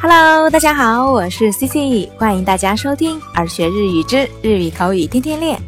[0.00, 5.58] Hello，大家好，我是 CC，欢迎大家收听耳学日语之日语口语天天练。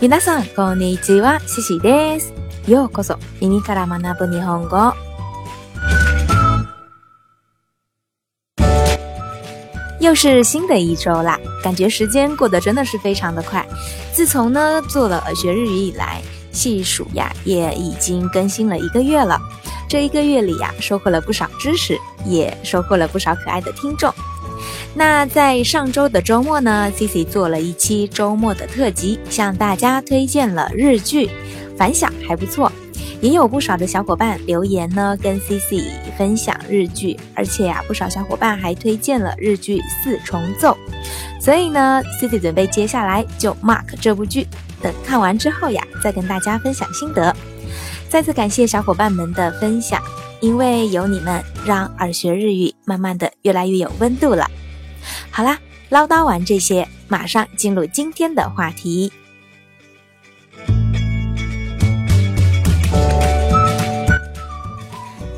[0.00, 2.32] 皆さんこんにちは、CC です。
[2.66, 4.92] ようこそ耳から学ぶ日本語。
[10.00, 13.64] 又是新的一周啦，感觉时间过得真的是非常的快。
[14.12, 16.20] 自从呢做了耳学日语以来，
[16.50, 19.40] 细数呀，也已经更新了一个月了。
[19.88, 21.96] 这一个月里呀，收获了不少知识，
[22.27, 24.13] 也收获了不少可爱的听众。
[24.93, 31.29] 那在上周的周末呢，Cici 做了一期周末的特辑，向大家推荐了日剧，
[31.77, 32.71] 反响还不错，
[33.21, 35.83] 也有不少的小伙伴留言呢，跟 Cici
[36.17, 40.75] 分享日剧，而且呀，不少小伙伴还推荐了日剧《四重奏》。
[41.43, 44.47] 所以呢，Cici 准备接下来就 mark 这部剧，
[44.81, 47.35] 等看完之后呀，再跟大家分享心得。
[48.09, 50.01] 再次感谢小伙伴们的分享，
[50.39, 54.49] 因为有你们，让耳学日语慢慢的越来越有温度了。
[55.31, 55.57] 好啦，
[55.89, 59.11] 唠叨完这些，马上进入今天的话题。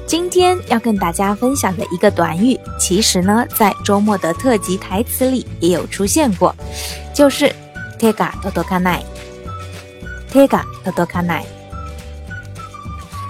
[0.05, 6.53] 今天要跟大家分享的一个短语，其实呢，在周末的特辑台词里也有出现过，
[7.13, 7.53] 就是
[7.99, 9.01] “tega todokanai”。
[10.31, 11.58] tega todokanai。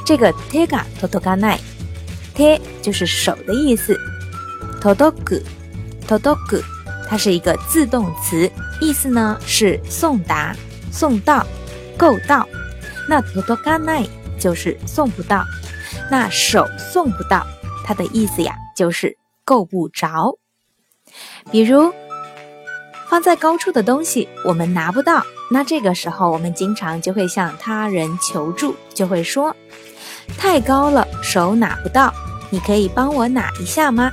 [0.10, 3.96] 这个 tega toto ga nae，te 就是手的意思
[4.82, 5.40] t o t o g
[6.08, 6.60] t o t o g
[7.08, 10.56] 它是一个自动词，意思呢是送达、
[10.92, 11.46] 送到、
[11.96, 12.50] 够到。
[13.08, 15.46] 那 t o t o g a n a i 就是送不到，
[16.10, 17.46] 那手送不到，
[17.86, 19.16] 它的意思呀就是
[19.46, 20.40] 够不着。
[21.52, 21.94] 比如
[23.08, 29.56] 放在高处的东西，我们拿不到，那这个时候我们经常就会向他人求助，就会说。
[30.39, 32.13] 太高了，手拿不到，
[32.51, 34.11] 你可以帮我拿一下吗？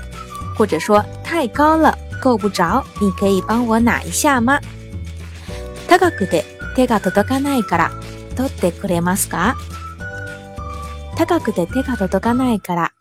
[0.57, 4.59] 或者说太高了，够不着，你可以帮我拿一下吗？
[5.87, 6.45] 高くて
[6.75, 7.91] 手が届かないから
[8.35, 9.55] 取ってくれますか？
[11.17, 12.91] 高くて手が届かないから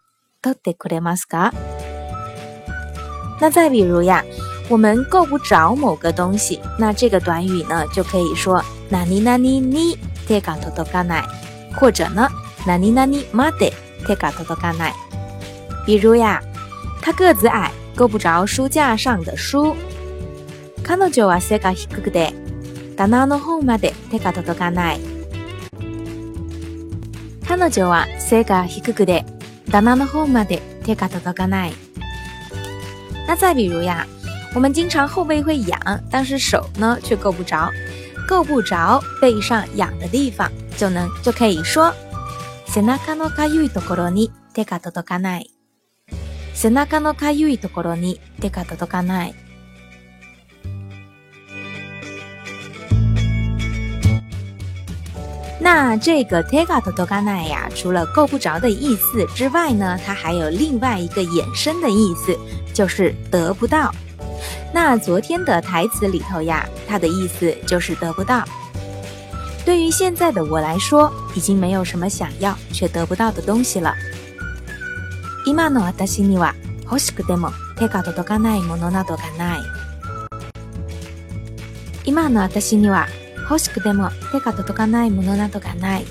[0.43, 1.53] 取ってくれますか？
[3.41, 4.25] 那再比如呀，
[4.69, 11.25] 我们够不着某个东西，那这个短语呢就可以说何々に手が届かない，
[11.75, 12.29] 或者呢。
[12.67, 13.73] 哪里哪里まで
[14.07, 14.95] 手が届かない。
[15.87, 16.41] 比如呀，
[17.03, 19.75] 他个子矮，够不着书架上的书。
[20.83, 22.35] 彼女は背が低くて
[22.97, 25.01] 棚の方まで手が届かない。
[27.47, 29.25] 彼女は背が低くて
[29.71, 31.73] 棚の方まで手が届かない。
[33.27, 34.07] 那再比如呀，
[34.55, 37.71] 我们经常后背会痒，但是手呢却够不着，
[38.29, 41.93] 够不着背上痒的地方，就能就可以说。
[42.75, 45.51] 背中のかゆいところに手が届かない。
[46.55, 49.35] 背中のかゆいところに手が届かない。
[55.63, 62.39] 那这个 “tega todokanai” 呀，除了够不着的意思之外呢，它还有另外一个衍生的意思，
[62.73, 63.95] 就是得不到。
[64.73, 68.43] 那昨天的台词里头呀，它的意思就是得不到。
[69.65, 73.95] 对于现在的我来说，已经没有什么想要却得不到的东西了。
[75.47, 76.55] 今の私には
[76.85, 79.61] 欲しくても手が届かないものなどがない。
[82.05, 83.07] 今の私には
[83.49, 86.05] 欲しくても手が届かないものなどがない。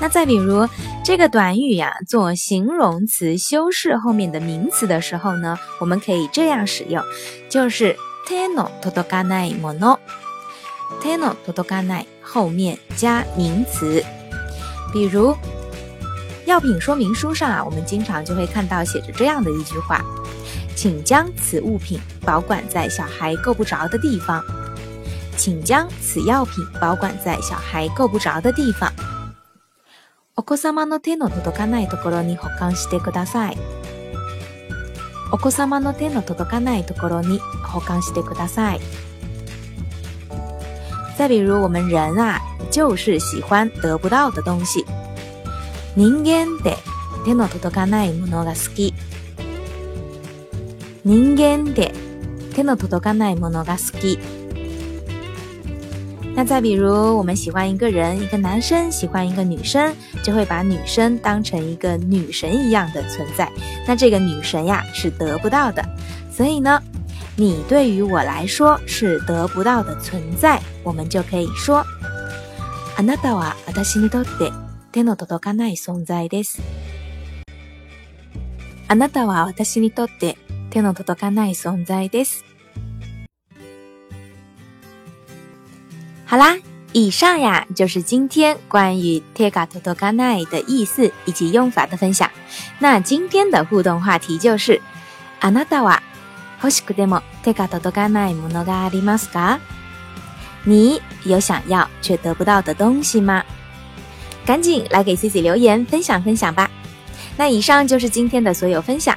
[0.00, 0.68] 那再比如
[1.04, 7.02] 这个短语呀，做形容词修饰后面的名词的时候呢，我们可以这样使用，
[7.48, 7.96] 就是
[8.28, 9.98] 手の届かないもの。
[11.02, 14.04] 手の届かない后面加名词，
[14.92, 15.36] 比如
[16.46, 20.02] 药品说明书上啊，我们经常就会看到写着这样的一句话：“
[20.74, 24.42] 请将此物品保管在小孩够不着的地方。”
[25.36, 28.90] 请将此药品保管在小孩够不着的地方。
[30.34, 33.58] お子様の手の届かないところに保管してください。
[35.30, 38.80] お子様の手の届かないところに保管してください。
[41.22, 42.40] 再比如，我们人啊，
[42.70, 44.84] 就是喜欢得不到的东西。
[45.96, 46.76] 人間で
[47.24, 48.94] 手の届かないものが好き。
[51.04, 51.92] 人間で
[52.54, 54.18] 手の届かないものが好き。
[56.36, 59.92] 那再比如，我们喜欢一个人，一个男生喜欢一个女生，
[60.22, 63.50] 就会把女生当成一个女神一样的存在。
[63.88, 65.84] 那这个女神呀，是得不到的。
[66.30, 66.80] 所以呢。
[67.36, 71.84] 你对于我来说是得不到的存在，我们就可以说，
[72.96, 74.52] あなたは私にとって
[74.90, 76.60] 手の届かない存在です。
[78.88, 80.36] あなたは私にとって
[80.70, 82.42] 手の届かない存在です。
[86.26, 86.58] 好啦，
[86.92, 92.30] 以上呀就是今天关于 “tega todokanai” 的意思以及用法的分享。
[92.80, 94.80] 那今天的互动话题就是：
[95.40, 96.00] あなたは
[96.62, 99.58] 欲しくても手が届かないものがありますか？
[100.64, 103.44] 你有想要却得不到的东西吗？
[104.44, 106.70] 赶紧来给 C C 留言分享分享吧。
[107.36, 109.16] 那以上就是今天的所有分享，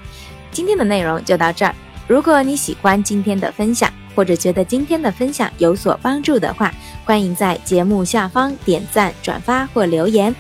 [0.52, 1.74] 今天的内容就到这儿。
[2.08, 6.72] 如果你喜欢今天的分享，或者觉得今天的分享有所帮助的话，
[7.06, 10.36] 欢迎在节目下方点赞、转发或留言。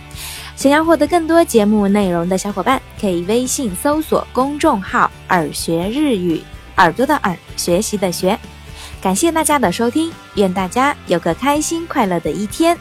[0.55, 6.43] 想要获得更多节目内容的小伙伴，可以微信搜索公众号“耳学日语”，
[6.77, 8.37] 耳朵的耳，学习的学。
[9.01, 12.77] 感谢大家的收听，愿大家有个开心快乐的一天。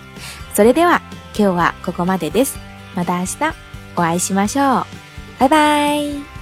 [0.54, 1.00] それでは
[1.34, 2.58] 今日はここまでです。
[2.94, 3.54] また明日
[3.96, 4.86] お会いしましょう。
[5.38, 6.33] 拜拜。